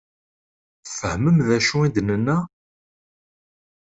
[0.85, 2.37] Tfehmem d acu i d-nenna?